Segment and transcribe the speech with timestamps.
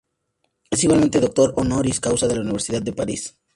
[0.71, 3.37] Es igualmente doctor honoris causa de la Universidad de París.